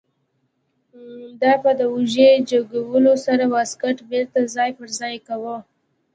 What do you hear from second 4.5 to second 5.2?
ځای پر ځای